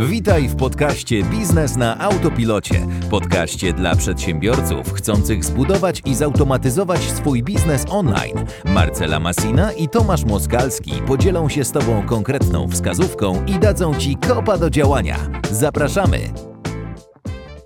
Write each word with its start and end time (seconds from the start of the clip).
Witaj 0.00 0.48
w 0.48 0.56
podcaście 0.56 1.22
Biznes 1.22 1.76
na 1.76 1.98
Autopilocie. 1.98 2.86
Podcaście 3.10 3.72
dla 3.72 3.96
przedsiębiorców 3.96 4.92
chcących 4.92 5.44
zbudować 5.44 6.02
i 6.04 6.14
zautomatyzować 6.14 7.00
swój 7.00 7.42
biznes 7.42 7.84
online. 7.90 8.44
Marcela 8.64 9.20
Masina 9.20 9.72
i 9.72 9.88
Tomasz 9.88 10.24
Moskalski 10.24 10.92
podzielą 11.06 11.48
się 11.48 11.64
z 11.64 11.72
Tobą 11.72 12.06
konkretną 12.06 12.68
wskazówką 12.68 13.44
i 13.44 13.58
dadzą 13.58 13.94
Ci 13.94 14.16
kopa 14.16 14.58
do 14.58 14.70
działania. 14.70 15.18
Zapraszamy! 15.50 16.18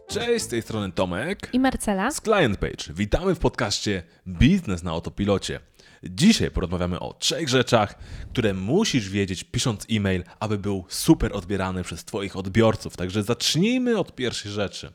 Cześć, 0.08 0.44
z 0.44 0.48
tej 0.48 0.62
strony 0.62 0.92
Tomek 0.92 1.38
i 1.52 1.60
Marcela 1.60 2.10
z 2.10 2.20
Client 2.20 2.56
Page. 2.56 2.94
Witamy 2.94 3.34
w 3.34 3.38
podcaście 3.38 4.02
Biznes 4.26 4.82
na 4.82 4.90
Autopilocie. 4.90 5.60
Dzisiaj 6.02 6.50
porozmawiamy 6.50 7.00
o 7.00 7.14
trzech 7.14 7.48
rzeczach, 7.48 7.94
które 8.32 8.54
musisz 8.54 9.10
wiedzieć 9.10 9.44
pisząc 9.44 9.86
e-mail, 9.90 10.24
aby 10.40 10.58
był 10.58 10.84
super 10.88 11.36
odbierany 11.36 11.82
przez 11.82 12.04
Twoich 12.04 12.36
odbiorców. 12.36 12.96
Także 12.96 13.22
zacznijmy 13.22 13.98
od 13.98 14.14
pierwszej 14.14 14.52
rzeczy. 14.52 14.92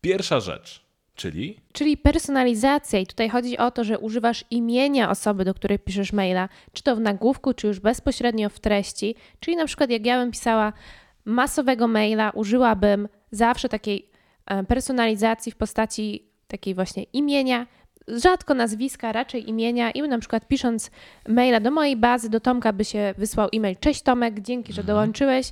Pierwsza 0.00 0.40
rzecz, 0.40 0.84
czyli. 1.14 1.60
Czyli 1.72 1.96
personalizacja, 1.96 2.98
i 2.98 3.06
tutaj 3.06 3.28
chodzi 3.28 3.58
o 3.58 3.70
to, 3.70 3.84
że 3.84 3.98
używasz 3.98 4.44
imienia 4.50 5.10
osoby, 5.10 5.44
do 5.44 5.54
której 5.54 5.78
piszesz 5.78 6.12
maila, 6.12 6.48
czy 6.72 6.82
to 6.82 6.96
w 6.96 7.00
nagłówku, 7.00 7.54
czy 7.54 7.66
już 7.66 7.80
bezpośrednio 7.80 8.48
w 8.48 8.60
treści. 8.60 9.14
Czyli 9.40 9.56
na 9.56 9.66
przykład, 9.66 9.90
jak 9.90 10.06
ja 10.06 10.18
bym 10.18 10.30
pisała 10.30 10.72
masowego 11.24 11.88
maila, 11.88 12.30
użyłabym 12.30 13.08
zawsze 13.30 13.68
takiej 13.68 14.10
e, 14.46 14.64
personalizacji 14.64 15.52
w 15.52 15.56
postaci 15.56 16.28
takiej 16.48 16.74
właśnie 16.74 17.02
imienia, 17.02 17.66
rzadko 18.16 18.54
nazwiska, 18.54 19.12
raczej 19.12 19.50
imienia 19.50 19.90
i 19.90 20.02
na 20.02 20.18
przykład 20.18 20.48
pisząc 20.48 20.90
maila 21.28 21.60
do 21.60 21.70
mojej 21.70 21.96
bazy, 21.96 22.30
do 22.30 22.40
Tomka 22.40 22.72
by 22.72 22.84
się 22.84 23.14
wysłał 23.18 23.48
e-mail 23.54 23.76
Cześć 23.76 24.02
Tomek, 24.02 24.40
dzięki, 24.40 24.72
że 24.72 24.80
mhm. 24.80 24.96
dołączyłeś. 24.96 25.50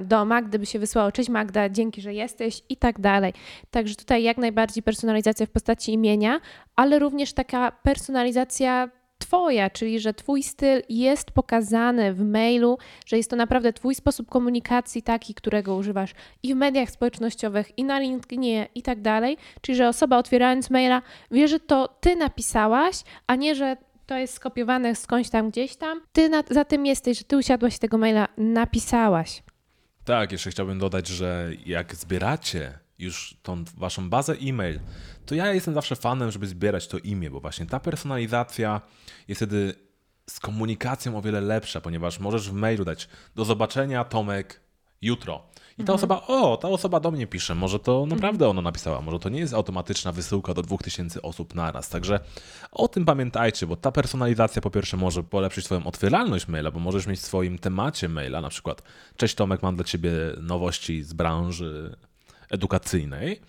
Do 0.00 0.24
Magdy 0.24 0.58
by 0.58 0.66
się 0.66 0.78
wysłało 0.78 1.12
Cześć 1.12 1.28
Magda, 1.28 1.68
dzięki, 1.68 2.00
że 2.00 2.14
jesteś 2.14 2.62
i 2.68 2.76
tak 2.76 3.00
dalej. 3.00 3.32
Także 3.70 3.94
tutaj 3.94 4.22
jak 4.22 4.38
najbardziej 4.38 4.82
personalizacja 4.82 5.46
w 5.46 5.50
postaci 5.50 5.92
imienia, 5.92 6.40
ale 6.76 6.98
również 6.98 7.32
taka 7.32 7.72
personalizacja 7.72 8.88
Twoja, 9.18 9.70
czyli 9.70 10.00
że 10.00 10.14
Twój 10.14 10.42
styl 10.42 10.82
jest 10.88 11.30
pokazany 11.30 12.14
w 12.14 12.20
mailu, 12.20 12.78
że 13.06 13.16
jest 13.16 13.30
to 13.30 13.36
naprawdę 13.36 13.72
Twój 13.72 13.94
sposób 13.94 14.28
komunikacji, 14.28 15.02
taki, 15.02 15.34
którego 15.34 15.76
używasz 15.76 16.14
i 16.42 16.54
w 16.54 16.56
mediach 16.56 16.90
społecznościowych, 16.90 17.78
i 17.78 17.84
na 17.84 17.98
LinkedInie, 17.98 18.68
i 18.74 18.82
tak 18.82 19.00
dalej. 19.00 19.36
Czyli 19.60 19.76
że 19.76 19.88
osoba 19.88 20.18
otwierając 20.18 20.70
maila 20.70 21.02
wie, 21.30 21.48
że 21.48 21.60
to 21.60 21.88
Ty 22.00 22.16
napisałaś, 22.16 22.96
a 23.26 23.34
nie, 23.34 23.54
że 23.54 23.76
to 24.06 24.16
jest 24.16 24.34
skopiowane 24.34 24.94
skądś 24.94 25.30
tam, 25.30 25.50
gdzieś 25.50 25.76
tam. 25.76 26.00
Ty 26.12 26.30
za 26.50 26.64
tym 26.64 26.86
jesteś, 26.86 27.18
że 27.18 27.24
Ty 27.24 27.36
usiadłaś 27.36 27.78
tego 27.78 27.98
maila, 27.98 28.28
napisałaś. 28.36 29.42
Tak, 30.04 30.32
jeszcze 30.32 30.50
chciałbym 30.50 30.78
dodać, 30.78 31.06
że 31.08 31.50
jak 31.66 31.94
zbieracie 31.94 32.78
już 32.98 33.36
tą 33.42 33.64
waszą 33.76 34.10
bazę 34.10 34.36
e-mail, 34.42 34.80
to 35.26 35.34
ja 35.34 35.54
jestem 35.54 35.74
zawsze 35.74 35.96
fanem, 35.96 36.30
żeby 36.30 36.46
zbierać 36.46 36.88
to 36.88 36.98
imię, 36.98 37.30
bo 37.30 37.40
właśnie 37.40 37.66
ta 37.66 37.80
personalizacja 37.80 38.80
jest 39.28 39.38
wtedy 39.38 39.74
z 40.30 40.40
komunikacją 40.40 41.18
o 41.18 41.22
wiele 41.22 41.40
lepsza, 41.40 41.80
ponieważ 41.80 42.18
możesz 42.18 42.50
w 42.50 42.52
mailu 42.52 42.84
dać 42.84 43.08
do 43.34 43.44
zobaczenia 43.44 44.04
Tomek 44.04 44.60
jutro. 45.02 45.42
I 45.78 45.84
ta 45.84 45.92
mhm. 45.92 45.94
osoba, 45.94 46.26
o, 46.26 46.56
ta 46.56 46.68
osoba 46.68 47.00
do 47.00 47.10
mnie 47.10 47.26
pisze, 47.26 47.54
może 47.54 47.78
to 47.78 47.92
mhm. 47.92 48.08
naprawdę 48.08 48.48
ona 48.48 48.62
napisała, 48.62 49.00
może 49.00 49.18
to 49.18 49.28
nie 49.28 49.40
jest 49.40 49.54
automatyczna 49.54 50.12
wysyłka 50.12 50.54
do 50.54 50.62
2000 50.62 51.22
osób 51.22 51.54
naraz. 51.54 51.88
Także 51.88 52.20
o 52.72 52.88
tym 52.88 53.04
pamiętajcie, 53.04 53.66
bo 53.66 53.76
ta 53.76 53.92
personalizacja 53.92 54.62
po 54.62 54.70
pierwsze 54.70 54.96
może 54.96 55.22
polepszyć 55.22 55.64
Twoją 55.64 55.84
otwieralność 55.84 56.48
maila, 56.48 56.70
bo 56.70 56.80
możesz 56.80 57.06
mieć 57.06 57.20
w 57.20 57.22
swoim 57.22 57.58
temacie 57.58 58.08
maila, 58.08 58.40
na 58.40 58.48
przykład 58.48 58.82
Cześć 59.16 59.34
Tomek, 59.34 59.62
mam 59.62 59.76
dla 59.76 59.84
Ciebie 59.84 60.10
nowości 60.40 61.02
z 61.02 61.12
branży 61.12 61.96
edukacyjnej, 62.50 63.40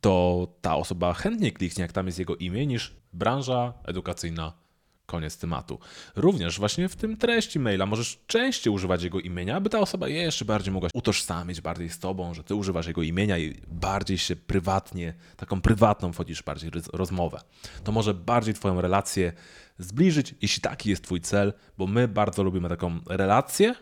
to 0.00 0.46
ta 0.60 0.76
osoba 0.76 1.14
chętnie 1.14 1.52
kliknie, 1.52 1.82
jak 1.82 1.92
tam 1.92 2.06
jest 2.06 2.18
jego 2.18 2.36
imię, 2.36 2.66
niż 2.66 2.96
branża 3.12 3.72
edukacyjna. 3.84 4.62
Koniec 5.06 5.38
tematu. 5.38 5.78
Również 6.16 6.58
właśnie 6.58 6.88
w 6.88 6.96
tym 6.96 7.16
treści 7.16 7.58
maila 7.58 7.86
możesz 7.86 8.20
częściej 8.26 8.72
używać 8.72 9.02
jego 9.02 9.20
imienia, 9.20 9.56
aby 9.56 9.70
ta 9.70 9.78
osoba 9.78 10.08
jeszcze 10.08 10.44
bardziej 10.44 10.72
mogła 10.72 10.88
utożsamić 10.94 11.60
bardziej 11.60 11.88
z 11.88 11.98
tobą, 11.98 12.34
że 12.34 12.44
ty 12.44 12.54
używasz 12.54 12.86
jego 12.86 13.02
imienia 13.02 13.38
i 13.38 13.62
bardziej 13.68 14.18
się 14.18 14.36
prywatnie, 14.36 15.14
taką 15.36 15.60
prywatną 15.60 16.12
wchodzisz 16.12 16.42
bardziej 16.42 16.70
rozmowę. 16.92 17.40
To 17.84 17.92
może 17.92 18.14
bardziej 18.14 18.54
twoją 18.54 18.80
relację 18.80 19.32
zbliżyć, 19.78 20.34
jeśli 20.42 20.62
taki 20.62 20.90
jest 20.90 21.04
twój 21.04 21.20
cel, 21.20 21.52
bo 21.78 21.86
my 21.86 22.08
bardzo 22.08 22.42
lubimy 22.42 22.68
taką 22.68 23.00
relację, 23.06 23.74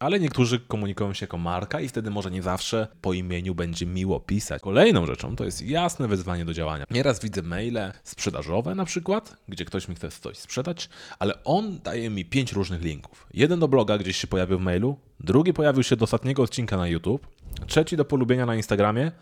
ale 0.00 0.20
niektórzy 0.20 0.60
komunikują 0.60 1.14
się 1.14 1.24
jako 1.24 1.38
marka 1.38 1.80
i 1.80 1.88
wtedy 1.88 2.10
może 2.10 2.30
nie 2.30 2.42
zawsze 2.42 2.88
po 3.00 3.12
imieniu 3.12 3.54
będzie 3.54 3.86
miło 3.86 4.20
pisać. 4.20 4.62
Kolejną 4.62 5.06
rzeczą 5.06 5.36
to 5.36 5.44
jest 5.44 5.62
jasne 5.62 6.08
wezwanie 6.08 6.44
do 6.44 6.54
działania. 6.54 6.84
Nieraz 6.90 7.20
widzę 7.20 7.42
maile 7.42 7.92
sprzedażowe 8.04 8.74
na 8.74 8.84
przykład, 8.84 9.36
gdzie 9.48 9.64
ktoś 9.64 9.88
mi 9.88 9.94
chce 9.94 10.10
coś 10.10 10.38
sprzedać, 10.38 10.88
ale 11.18 11.44
on 11.44 11.78
daje 11.84 12.10
mi 12.10 12.24
pięć 12.24 12.52
różnych 12.52 12.82
linków. 12.82 13.26
Jeden 13.34 13.60
do 13.60 13.68
bloga 13.68 13.98
gdzieś 13.98 14.16
się 14.16 14.26
pojawił 14.26 14.58
w 14.58 14.62
mailu, 14.62 14.96
drugi 15.20 15.52
pojawił 15.52 15.82
się 15.82 15.96
do 15.96 16.04
ostatniego 16.04 16.42
odcinka 16.42 16.76
na 16.76 16.88
YouTube, 16.88 17.26
trzeci 17.66 17.96
do 17.96 18.04
polubienia 18.04 18.46
na 18.46 18.56
Instagramie, 18.56 19.12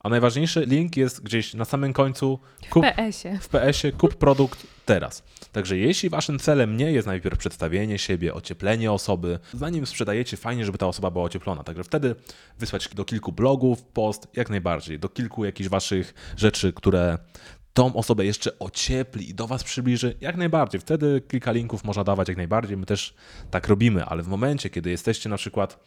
a 0.00 0.08
najważniejszy 0.08 0.64
link 0.66 0.96
jest 0.96 1.22
gdzieś 1.22 1.54
na 1.54 1.64
samym 1.64 1.92
końcu. 1.92 2.38
Kup, 2.70 2.84
w 2.86 2.96
PS-ie. 2.96 3.38
W 3.38 3.48
PS-ie 3.48 3.92
kup 3.92 4.14
produkt 4.14 4.66
teraz. 4.84 5.22
Także 5.52 5.78
jeśli 5.78 6.08
waszym 6.08 6.38
celem 6.38 6.76
nie 6.76 6.92
jest 6.92 7.06
najpierw 7.06 7.38
przedstawienie 7.38 7.98
siebie, 7.98 8.34
ocieplenie 8.34 8.92
osoby, 8.92 9.38
zanim 9.54 9.86
sprzedajecie, 9.86 10.36
fajnie, 10.36 10.64
żeby 10.64 10.78
ta 10.78 10.86
osoba 10.86 11.10
była 11.10 11.24
ocieplona. 11.24 11.64
Także 11.64 11.84
wtedy 11.84 12.14
wysłać 12.58 12.88
do 12.88 13.04
kilku 13.04 13.32
blogów, 13.32 13.82
post, 13.82 14.28
jak 14.36 14.50
najbardziej, 14.50 14.98
do 14.98 15.08
kilku 15.08 15.44
jakichś 15.44 15.68
waszych 15.68 16.14
rzeczy, 16.36 16.72
które 16.72 17.18
tą 17.74 17.94
osobę 17.94 18.24
jeszcze 18.24 18.58
ociepli 18.58 19.30
i 19.30 19.34
do 19.34 19.46
Was 19.46 19.64
przybliży, 19.64 20.16
jak 20.20 20.36
najbardziej. 20.36 20.80
Wtedy 20.80 21.22
kilka 21.28 21.52
linków 21.52 21.84
można 21.84 22.04
dawać 22.04 22.28
jak 22.28 22.36
najbardziej. 22.36 22.76
My 22.76 22.86
też 22.86 23.14
tak 23.50 23.68
robimy, 23.68 24.04
ale 24.04 24.22
w 24.22 24.28
momencie, 24.28 24.70
kiedy 24.70 24.90
jesteście 24.90 25.28
na 25.28 25.36
przykład 25.36 25.78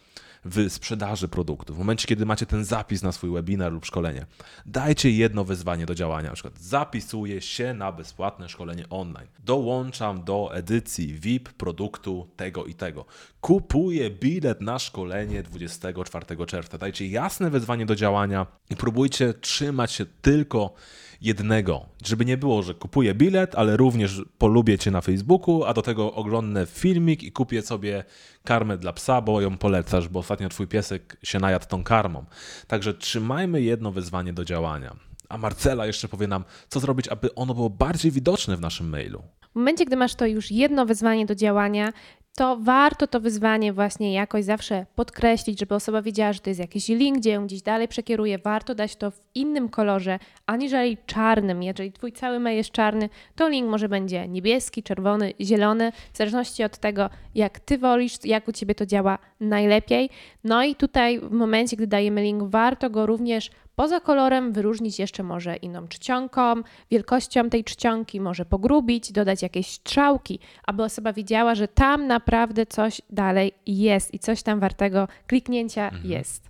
w 0.46 0.70
sprzedaży 0.70 1.28
produktu, 1.28 1.74
w 1.74 1.78
momencie, 1.78 2.08
kiedy 2.08 2.26
macie 2.26 2.46
ten 2.46 2.66
zapis 2.66 3.04
na 3.04 3.12
swój 3.12 3.32
webinar 3.32 3.72
lub 3.72 3.86
szkolenie, 3.86 4.26
dajcie 4.66 5.12
jedno 5.12 5.46
wezwanie 5.46 5.86
do 5.86 5.96
działania. 5.96 6.30
Na 6.30 6.34
przykład 6.34 6.60
zapisuję 6.60 7.42
się 7.42 7.74
na 7.74 7.92
bezpłatne 7.92 8.50
szkolenie 8.50 8.90
online. 8.90 9.28
Dołączam 9.46 10.24
do 10.24 10.50
edycji 10.54 11.14
VIP 11.14 11.50
produktu 11.50 12.28
tego 12.36 12.66
i 12.66 12.74
tego. 12.74 13.06
Kupuję 13.42 14.10
bilet 14.10 14.62
na 14.62 14.80
szkolenie 14.80 15.44
24 15.44 16.46
czerwca. 16.46 16.78
Dajcie 16.78 17.08
jasne 17.08 17.50
wezwanie 17.50 17.86
do 17.86 17.96
działania 17.96 18.48
i 18.70 18.76
próbujcie 18.76 19.34
trzymać 19.34 19.92
się 19.92 20.06
tylko 20.22 20.74
jednego. 21.22 21.86
Żeby 22.06 22.26
nie 22.26 22.38
było, 22.38 22.64
że 22.64 22.74
kupuję 22.74 23.14
bilet, 23.14 23.56
ale 23.56 23.78
również 23.78 24.22
polubię 24.38 24.78
cię 24.78 24.92
na 24.92 25.02
Facebooku, 25.02 25.64
a 25.64 25.74
do 25.74 25.82
tego 25.82 26.14
oglądnę 26.14 26.66
filmik 26.66 27.24
i 27.24 27.32
kupię 27.32 27.62
sobie 27.62 28.04
karmę 28.44 28.78
dla 28.78 28.94
psa, 28.94 29.22
bo 29.22 29.42
ją 29.42 29.58
polecasz, 29.58 30.08
bo 30.08 30.22
ostatnio 30.36 30.50
twój 30.50 30.68
piesek 30.68 31.18
się 31.24 31.40
najadł 31.40 31.66
tą 31.66 31.84
karmą. 31.84 32.26
Także 32.68 32.94
trzymajmy 32.94 33.62
jedno 33.62 33.92
wyzwanie 33.92 34.34
do 34.34 34.46
działania. 34.46 34.96
A 35.30 35.38
Marcela 35.38 35.86
jeszcze 35.86 36.08
powie 36.08 36.28
nam, 36.28 36.44
co 36.70 36.80
zrobić, 36.80 37.08
aby 37.08 37.36
ono 37.36 37.54
było 37.54 37.70
bardziej 37.70 38.12
widoczne 38.12 38.58
w 38.58 38.62
naszym 38.62 38.90
mailu. 38.90 39.24
W 39.52 39.56
momencie, 39.56 39.86
gdy 39.86 39.96
masz 39.96 40.16
to 40.16 40.26
już 40.26 40.52
jedno 40.52 40.86
wyzwanie 40.86 41.26
do 41.26 41.36
działania, 41.36 41.94
to 42.36 42.58
warto 42.58 43.08
to 43.08 43.20
wyzwanie 43.20 43.74
właśnie 43.74 44.14
jakoś 44.14 44.46
zawsze 44.46 44.86
podkreślić, 44.96 45.60
żeby 45.60 45.76
osoba 45.76 46.02
wiedziała, 46.02 46.34
że 46.34 46.40
to 46.40 46.50
jest 46.50 46.60
jakiś 46.60 46.88
link, 46.88 47.18
gdzie 47.18 47.32
ją 47.32 47.46
gdzieś 47.46 47.62
dalej 47.62 47.88
przekieruje. 47.88 48.38
Warto 48.38 48.76
dać 48.76 48.96
to 48.96 49.12
w 49.12 49.22
innym 49.36 49.70
kolorze, 49.70 50.20
aniżeli 50.46 50.98
czarnym. 51.06 51.64
Jeżeli 51.64 51.92
Twój 51.92 52.12
cały 52.12 52.40
mail 52.40 52.58
jest 52.58 52.72
czarny, 52.72 53.10
to 53.36 53.50
link 53.50 53.70
może 53.70 53.90
będzie 53.90 54.28
niebieski, 54.28 54.84
czerwony, 54.84 55.34
zielony, 55.42 55.92
w 56.14 56.18
zależności 56.18 56.64
od 56.64 56.78
tego, 56.78 57.10
jak 57.36 57.60
Ty 57.60 57.78
wolisz, 57.78 58.18
jak 58.24 58.48
u 58.48 58.52
Ciebie 58.52 58.76
to 58.76 58.86
działa 58.86 59.18
najlepiej. 59.40 60.10
No 60.44 60.64
i 60.64 60.76
tutaj 60.76 61.20
w 61.20 61.32
momencie, 61.32 61.78
gdy 61.78 61.88
dajemy 61.88 62.24
link, 62.24 62.44
warto 62.44 62.90
go 62.90 63.06
również 63.06 63.52
Poza 63.76 64.00
kolorem 64.00 64.54
wyróżnić 64.54 65.00
jeszcze 65.00 65.24
może 65.24 65.56
inną 65.56 65.88
czcionką, 65.88 66.56
wielkością 66.92 67.50
tej 67.50 67.64
czcionki, 67.64 68.22
może 68.22 68.46
pogrubić, 68.46 69.12
dodać 69.12 69.42
jakieś 69.42 69.68
strzałki, 69.68 70.40
aby 70.64 70.84
osoba 70.84 71.14
wiedziała, 71.14 71.56
że 71.56 71.68
tam 71.68 72.08
naprawdę 72.08 72.66
coś 72.66 73.02
dalej 73.10 73.52
jest 73.66 74.14
i 74.14 74.20
coś 74.20 74.44
tam 74.44 74.60
wartego 74.60 75.08
kliknięcia 75.28 75.86
mhm. 75.86 76.06
jest. 76.06 76.50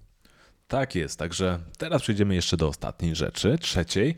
Tak 0.68 0.96
jest, 0.96 1.20
także 1.20 1.60
teraz 1.78 2.02
przejdziemy 2.02 2.36
jeszcze 2.36 2.58
do 2.58 2.68
ostatniej 2.68 3.16
rzeczy, 3.16 3.58
trzeciej, 3.58 4.16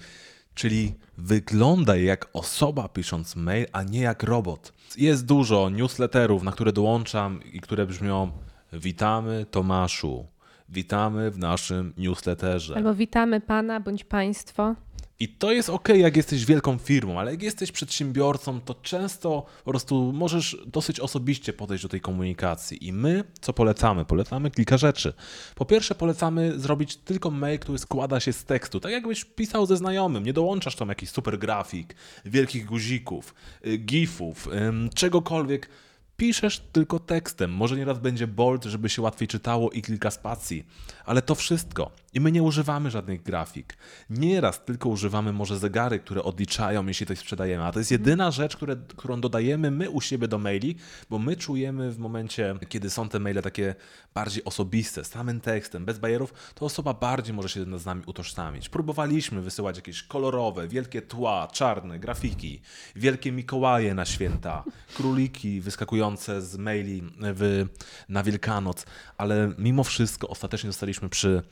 czyli 0.53 0.93
wyglądaj 1.17 2.03
jak 2.03 2.29
osoba 2.33 2.87
pisząc 2.89 3.35
mail, 3.35 3.65
a 3.71 3.83
nie 3.83 3.99
jak 3.99 4.23
robot. 4.23 4.73
Jest 4.97 5.25
dużo 5.25 5.69
newsletterów, 5.69 6.43
na 6.43 6.51
które 6.51 6.73
dołączam 6.73 7.43
i 7.43 7.61
które 7.61 7.85
brzmią 7.85 8.31
Witamy 8.73 9.45
Tomaszu, 9.51 10.27
Witamy 10.69 11.31
w 11.31 11.37
naszym 11.37 11.93
newsletterze. 11.97 12.75
Albo 12.75 12.93
witamy 12.93 13.41
pana 13.41 13.79
bądź 13.79 14.03
państwo. 14.03 14.75
I 15.19 15.27
to 15.27 15.51
jest 15.51 15.69
ok, 15.69 15.89
jak 15.89 16.17
jesteś 16.17 16.45
wielką 16.45 16.77
firmą, 16.77 17.19
ale 17.19 17.31
jak 17.31 17.43
jesteś 17.43 17.71
przedsiębiorcą, 17.71 18.61
to 18.61 18.73
często 18.73 19.45
po 19.65 19.71
prostu 19.71 20.11
możesz 20.13 20.57
dosyć 20.65 20.99
osobiście 20.99 21.53
podejść 21.53 21.83
do 21.83 21.89
tej 21.89 22.01
komunikacji. 22.01 22.87
I 22.87 22.93
my 22.93 23.23
co 23.41 23.53
polecamy? 23.53 24.05
Polecamy 24.05 24.51
kilka 24.51 24.77
rzeczy. 24.77 25.13
Po 25.55 25.65
pierwsze, 25.65 25.95
polecamy 25.95 26.59
zrobić 26.59 26.95
tylko 26.95 27.31
mail, 27.31 27.59
który 27.59 27.77
składa 27.77 28.19
się 28.19 28.33
z 28.33 28.45
tekstu. 28.45 28.79
Tak 28.79 28.91
jakbyś 28.91 29.25
pisał 29.25 29.65
ze 29.65 29.77
znajomym. 29.77 30.23
Nie 30.23 30.33
dołączasz 30.33 30.75
tam 30.75 30.89
jakiś 30.89 31.09
super 31.09 31.39
grafik, 31.39 31.95
wielkich 32.25 32.65
guzików, 32.65 33.35
y, 33.67 33.77
gifów, 33.77 34.49
czegokolwiek 34.95 35.69
Piszesz 36.17 36.59
tylko 36.59 36.99
tekstem, 36.99 37.51
może 37.51 37.75
nieraz 37.75 37.99
będzie 37.99 38.27
bold, 38.27 38.63
żeby 38.63 38.89
się 38.89 39.01
łatwiej 39.01 39.27
czytało 39.27 39.69
i 39.69 39.81
kilka 39.81 40.11
spacji, 40.11 40.67
ale 41.05 41.21
to 41.21 41.35
wszystko. 41.35 41.91
I 42.13 42.19
my 42.19 42.31
nie 42.31 42.43
używamy 42.43 42.91
żadnych 42.91 43.23
grafik. 43.23 43.77
Nieraz 44.09 44.65
tylko 44.65 44.89
używamy 44.89 45.33
może 45.33 45.59
zegary, 45.59 45.99
które 45.99 46.23
odliczają, 46.23 46.85
jeśli 46.85 47.05
coś 47.05 47.19
sprzedajemy, 47.19 47.65
a 47.65 47.71
to 47.71 47.79
jest 47.79 47.91
jedyna 47.91 48.31
rzecz, 48.31 48.55
które, 48.55 48.75
którą 48.75 49.21
dodajemy 49.21 49.71
my 49.71 49.89
u 49.89 50.01
siebie 50.01 50.27
do 50.27 50.37
maili, 50.37 50.75
bo 51.09 51.19
my 51.19 51.35
czujemy 51.35 51.91
w 51.91 51.99
momencie, 51.99 52.55
kiedy 52.69 52.89
są 52.89 53.09
te 53.09 53.19
maile 53.19 53.41
takie 53.41 53.75
bardziej 54.13 54.43
osobiste, 54.43 55.03
z 55.03 55.07
samym 55.07 55.41
tekstem, 55.41 55.85
bez 55.85 55.99
bajerów, 55.99 56.33
to 56.55 56.65
osoba 56.65 56.93
bardziej 56.93 57.33
może 57.33 57.49
się 57.49 57.79
z 57.79 57.85
nami 57.85 58.03
utożsamić. 58.05 58.69
Próbowaliśmy 58.69 59.41
wysyłać 59.41 59.75
jakieś 59.75 60.03
kolorowe, 60.03 60.67
wielkie 60.67 61.01
tła, 61.01 61.47
czarne, 61.51 61.99
grafiki, 61.99 62.61
wielkie 62.95 63.31
Mikołaje 63.31 63.93
na 63.93 64.05
święta, 64.05 64.63
króliki 64.93 65.61
wyskakujące 65.61 66.06
z 66.15 66.57
maili 66.57 67.03
w, 67.19 67.65
na 68.09 68.23
Wielkanoc, 68.23 68.85
ale 69.17 69.53
mimo 69.57 69.83
wszystko 69.83 70.27
ostatecznie 70.27 70.69
zostaliśmy 70.69 71.09
przy 71.09 71.43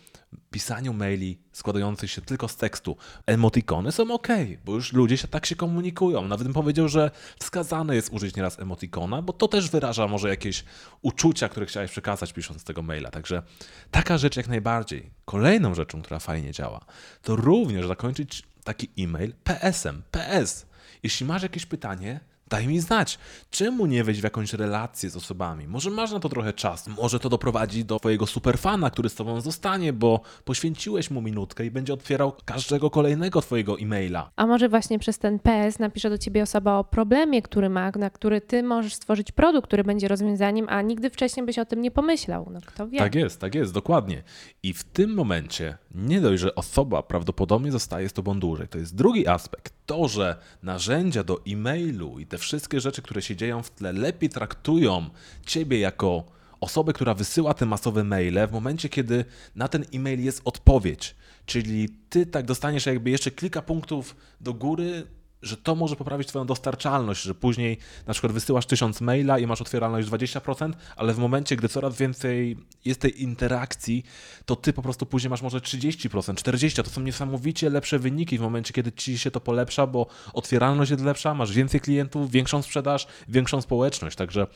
pisaniu 0.52 0.94
maili 0.94 1.40
składających 1.52 2.12
się 2.12 2.22
tylko 2.22 2.48
z 2.48 2.56
tekstu. 2.56 2.98
Emotikony 3.26 3.92
są 3.92 4.14
ok, 4.14 4.28
bo 4.66 4.74
już 4.74 4.94
ludzie 4.94 5.18
się 5.18 5.28
tak 5.28 5.46
się 5.46 5.56
komunikują. 5.56 6.28
Nawet 6.28 6.48
bym 6.48 6.54
powiedział, 6.54 6.88
że 6.88 7.12
wskazane 7.40 7.96
jest 7.96 8.14
użyć 8.14 8.36
nieraz 8.36 8.60
emotikona, 8.60 9.22
bo 9.22 9.34
to 9.34 9.48
też 9.48 9.70
wyraża 9.70 10.08
może 10.08 10.30
jakieś 10.30 10.64
uczucia, 11.02 11.50
które 11.50 11.66
chciałeś 11.66 11.92
przekazać 11.92 12.34
pisząc 12.34 12.64
tego 12.64 12.82
maila. 12.82 13.12
Także 13.12 13.44
taka 13.92 14.18
rzecz 14.18 14.38
jak 14.38 14.48
najbardziej. 14.48 15.12
Kolejną 15.26 15.76
rzeczą, 15.76 16.02
która 16.02 16.20
fajnie 16.20 16.52
działa, 16.52 16.86
to 17.22 17.36
również 17.36 17.88
zakończyć 17.88 18.44
taki 18.64 18.90
e-mail 18.98 19.34
PS-em. 19.44 20.04
PS. 20.12 20.66
Jeśli 21.04 21.26
masz 21.26 21.44
jakieś 21.44 21.66
pytanie, 21.66 22.20
Daj 22.50 22.68
mi 22.68 22.80
znać, 22.80 23.20
czemu 23.50 23.86
nie 23.86 24.04
wejść 24.04 24.22
w 24.22 24.24
jakąś 24.24 24.54
relację 24.54 25.10
z 25.10 25.16
osobami? 25.16 25.68
Może 25.68 25.90
masz 25.90 26.12
na 26.12 26.20
to 26.20 26.30
trochę 26.30 26.54
czas, 26.54 26.88
może 26.88 27.20
to 27.20 27.30
doprowadzi 27.30 27.86
do 27.86 28.00
twojego 28.00 28.28
superfana, 28.28 28.90
który 28.90 29.10
z 29.10 29.16
tobą 29.16 29.42
zostanie, 29.42 29.94
bo 29.94 30.22
poświęciłeś 30.44 31.12
mu 31.12 31.22
minutkę 31.22 31.66
i 31.66 31.72
będzie 31.72 31.94
otwierał 31.94 32.34
każdego 32.46 32.90
kolejnego 32.90 33.42
twojego 33.42 33.80
e-maila. 33.80 34.32
A 34.36 34.46
może 34.46 34.70
właśnie 34.70 35.00
przez 35.00 35.18
ten 35.18 35.40
PS 35.40 35.80
napisze 35.80 36.10
do 36.10 36.18
ciebie 36.18 36.44
osoba 36.44 36.78
o 36.78 36.84
problemie, 36.84 37.42
który 37.42 37.70
ma, 37.70 37.92
na 37.96 38.10
który 38.10 38.42
ty 38.42 38.64
możesz 38.64 38.94
stworzyć 38.94 39.32
produkt, 39.32 39.68
który 39.68 39.84
będzie 39.84 40.08
rozwiązaniem, 40.08 40.66
a 40.70 40.82
nigdy 40.82 41.10
wcześniej 41.10 41.46
byś 41.46 41.60
o 41.60 41.66
tym 41.66 41.82
nie 41.82 41.92
pomyślał. 41.92 42.50
No 42.52 42.60
kto 42.66 42.88
wie. 42.88 43.00
Tak 43.00 43.16
jest, 43.16 43.40
tak 43.40 43.56
jest, 43.56 43.74
dokładnie. 43.74 44.24
I 44.64 44.74
w 44.74 44.84
tym 44.84 45.14
momencie 45.14 45.78
nie 45.96 46.22
dość, 46.22 46.42
że 46.42 46.56
osoba 46.56 47.04
prawdopodobnie 47.04 47.72
zostaje 47.72 48.10
z 48.10 48.14
tobą 48.14 48.40
dłużej. 48.40 48.68
To 48.68 48.78
jest 48.78 48.96
drugi 48.96 49.28
aspekt. 49.28 49.74
To, 49.86 50.08
że 50.08 50.36
narzędzia 50.64 51.24
do 51.24 51.42
e-mailu 51.48 52.20
i 52.20 52.26
te 52.36 52.40
wszystkie 52.40 52.80
rzeczy, 52.80 53.02
które 53.02 53.22
się 53.22 53.36
dzieją 53.36 53.64
w 53.64 53.70
tle, 53.70 53.94
lepiej 53.94 54.30
traktują 54.30 55.10
ciebie 55.46 55.80
jako 55.80 56.24
osobę, 56.60 56.94
która 56.94 57.14
wysyła 57.14 57.54
te 57.54 57.66
masowe 57.66 58.04
maile 58.04 58.48
w 58.48 58.52
momencie, 58.52 58.90
kiedy 58.90 59.26
na 59.56 59.68
ten 59.68 59.86
e-mail 59.94 60.24
jest 60.24 60.42
odpowiedź. 60.46 61.16
Czyli 61.46 61.90
ty 62.10 62.26
tak 62.26 62.46
dostaniesz 62.46 62.86
jakby 62.86 63.10
jeszcze 63.10 63.32
kilka 63.32 63.62
punktów 63.62 64.16
do 64.42 64.54
góry 64.54 65.08
że 65.46 65.58
to 65.58 65.76
może 65.76 65.96
poprawić 65.96 66.28
Twoją 66.28 66.46
dostarczalność, 66.46 67.22
że 67.22 67.36
później 67.36 67.78
na 68.08 68.14
przykład 68.14 68.34
wysyłasz 68.34 68.66
1000 68.66 69.02
maila 69.02 69.40
i 69.40 69.48
masz 69.48 69.62
otwieralność 69.62 70.08
20%, 70.08 70.74
ale 70.96 71.14
w 71.14 71.18
momencie, 71.18 71.56
gdy 71.56 71.70
coraz 71.70 71.98
więcej 71.98 72.58
jest 72.86 73.02
tej 73.02 73.24
interakcji, 73.24 74.04
to 74.46 74.56
Ty 74.56 74.74
po 74.74 74.82
prostu 74.82 75.06
później 75.06 75.30
masz 75.30 75.42
może 75.42 75.58
30%, 75.58 76.10
40%. 76.34 76.84
To 76.84 76.90
są 76.90 77.02
niesamowicie 77.02 77.70
lepsze 77.70 78.00
wyniki 78.00 78.38
w 78.38 78.42
momencie, 78.42 78.74
kiedy 78.74 78.92
Ci 78.92 79.18
się 79.18 79.32
to 79.32 79.42
polepsza, 79.42 79.88
bo 79.88 80.08
otwieralność 80.34 80.92
jest 80.92 81.04
lepsza, 81.04 81.34
masz 81.34 81.54
więcej 81.54 81.82
klientów, 81.82 82.32
większą 82.32 82.62
sprzedaż, 82.62 83.08
większą 83.28 83.62
społeczność. 83.62 84.18
Także 84.18 84.48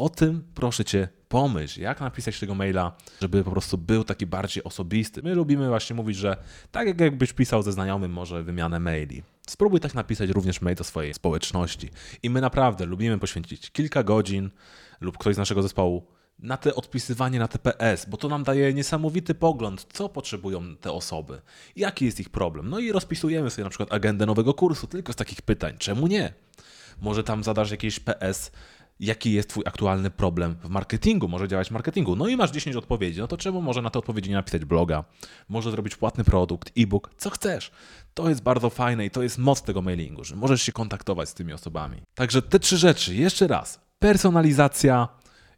o 0.00 0.08
tym 0.08 0.44
proszę 0.54 0.84
Cię 0.84 1.08
pomyśl, 1.28 1.80
jak 1.80 2.00
napisać 2.00 2.40
tego 2.40 2.54
maila, 2.54 2.92
żeby 3.20 3.44
po 3.44 3.50
prostu 3.50 3.78
był 3.78 4.04
taki 4.04 4.26
bardziej 4.26 4.64
osobisty. 4.64 5.22
My 5.22 5.34
lubimy 5.34 5.68
właśnie 5.68 5.96
mówić, 5.96 6.16
że 6.16 6.36
tak 6.70 6.86
jak 6.86 7.00
jakbyś 7.00 7.32
pisał 7.32 7.62
ze 7.62 7.72
znajomym 7.72 8.12
może 8.12 8.42
wymianę 8.42 8.80
maili. 8.80 9.22
Spróbuj 9.48 9.80
tak 9.80 9.94
napisać 9.94 10.30
również 10.30 10.60
mail 10.60 10.76
do 10.76 10.84
swojej 10.84 11.14
społeczności. 11.14 11.90
I 12.22 12.30
my 12.30 12.40
naprawdę 12.40 12.86
lubimy 12.86 13.18
poświęcić 13.18 13.70
kilka 13.70 14.02
godzin 14.02 14.50
lub 15.00 15.18
ktoś 15.18 15.34
z 15.34 15.38
naszego 15.38 15.62
zespołu 15.62 16.06
na 16.38 16.56
te 16.56 16.74
odpisywanie 16.74 17.38
na 17.38 17.48
TPS, 17.48 18.06
bo 18.06 18.16
to 18.16 18.28
nam 18.28 18.44
daje 18.44 18.74
niesamowity 18.74 19.34
pogląd, 19.34 19.86
co 19.92 20.08
potrzebują 20.08 20.76
te 20.76 20.92
osoby, 20.92 21.40
jaki 21.76 22.04
jest 22.04 22.20
ich 22.20 22.28
problem. 22.28 22.70
No 22.70 22.78
i 22.78 22.92
rozpisujemy 22.92 23.50
sobie 23.50 23.64
na 23.64 23.70
przykład 23.70 23.92
agendę 23.92 24.26
nowego 24.26 24.54
kursu 24.54 24.86
tylko 24.86 25.12
z 25.12 25.16
takich 25.16 25.42
pytań. 25.42 25.74
Czemu 25.78 26.06
nie? 26.06 26.32
Może 27.00 27.24
tam 27.24 27.44
zadasz 27.44 27.70
jakieś 27.70 28.00
PS 28.00 28.52
jaki 29.00 29.32
jest 29.32 29.48
Twój 29.48 29.64
aktualny 29.66 30.10
problem 30.10 30.56
w 30.64 30.68
marketingu, 30.68 31.28
może 31.28 31.48
działać 31.48 31.68
w 31.68 31.70
marketingu. 31.70 32.16
No 32.16 32.28
i 32.28 32.36
masz 32.36 32.50
10 32.50 32.76
odpowiedzi, 32.76 33.20
no 33.20 33.28
to 33.28 33.36
czemu 33.36 33.62
może 33.62 33.82
na 33.82 33.90
te 33.90 33.98
odpowiedzi 33.98 34.30
nie 34.30 34.36
napisać 34.36 34.64
bloga, 34.64 35.04
może 35.48 35.70
zrobić 35.70 35.96
płatny 35.96 36.24
produkt, 36.24 36.72
e-book, 36.78 37.10
co 37.16 37.30
chcesz. 37.30 37.70
To 38.14 38.28
jest 38.28 38.42
bardzo 38.42 38.70
fajne 38.70 39.06
i 39.06 39.10
to 39.10 39.22
jest 39.22 39.38
moc 39.38 39.62
tego 39.62 39.82
mailingu, 39.82 40.24
że 40.24 40.36
możesz 40.36 40.62
się 40.62 40.72
kontaktować 40.72 41.28
z 41.28 41.34
tymi 41.34 41.52
osobami. 41.52 42.02
Także 42.14 42.42
te 42.42 42.58
trzy 42.58 42.78
rzeczy, 42.78 43.14
jeszcze 43.14 43.46
raz. 43.46 43.80
Personalizacja, 43.98 45.08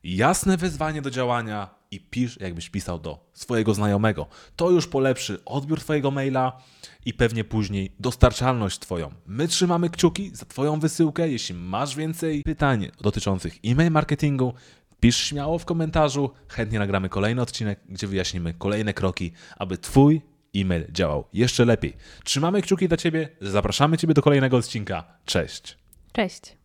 jasne 0.04 0.56
wezwanie 0.56 1.02
do 1.02 1.10
działania 1.10 1.81
i 1.92 2.00
pisz, 2.00 2.40
jakbyś 2.40 2.70
pisał 2.70 2.98
do 2.98 3.30
swojego 3.32 3.74
znajomego. 3.74 4.26
To 4.56 4.70
już 4.70 4.86
polepszy 4.86 5.44
odbiór 5.44 5.80
Twojego 5.80 6.10
maila 6.10 6.62
i 7.04 7.14
pewnie 7.14 7.44
później 7.44 7.92
dostarczalność 8.00 8.78
Twoją. 8.78 9.10
My 9.26 9.48
trzymamy 9.48 9.90
kciuki 9.90 10.30
za 10.34 10.46
Twoją 10.46 10.80
wysyłkę. 10.80 11.28
Jeśli 11.28 11.54
masz 11.54 11.96
więcej 11.96 12.42
pytań 12.42 12.88
dotyczących 13.00 13.58
e-mail 13.64 13.90
marketingu, 13.90 14.54
pisz 15.00 15.16
śmiało 15.16 15.58
w 15.58 15.64
komentarzu. 15.64 16.30
Chętnie 16.48 16.78
nagramy 16.78 17.08
kolejny 17.08 17.42
odcinek, 17.42 17.80
gdzie 17.88 18.06
wyjaśnimy 18.06 18.54
kolejne 18.54 18.94
kroki, 18.94 19.32
aby 19.56 19.78
Twój 19.78 20.22
e-mail 20.56 20.86
działał 20.92 21.24
jeszcze 21.32 21.64
lepiej. 21.64 21.96
Trzymamy 22.24 22.62
kciuki 22.62 22.88
dla 22.88 22.96
Ciebie, 22.96 23.28
zapraszamy 23.40 23.98
Ciebie 23.98 24.14
do 24.14 24.22
kolejnego 24.22 24.56
odcinka. 24.56 25.04
Cześć! 25.24 25.78
Cześć! 26.12 26.61